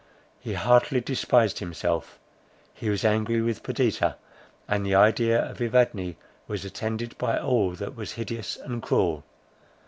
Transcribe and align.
He 0.39 0.53
heartily 0.55 0.99
despised 0.99 1.59
himself, 1.59 2.17
he 2.73 2.89
was 2.89 3.05
angry 3.05 3.39
with 3.39 3.61
Perdita, 3.61 4.15
and 4.67 4.83
the 4.83 4.95
idea 4.95 5.47
of 5.47 5.61
Evadne 5.61 6.15
was 6.47 6.65
attended 6.65 7.15
by 7.19 7.37
all 7.37 7.73
that 7.73 7.95
was 7.95 8.13
hideous 8.13 8.57
and 8.57 8.81
cruel. 8.81 9.23